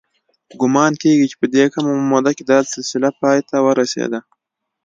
[0.59, 4.19] ګومان کېږي چې په کمه موده کې دا سلسله پای ته ورسېده